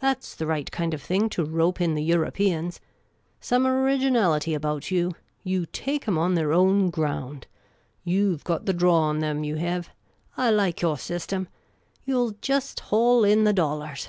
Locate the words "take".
5.66-6.08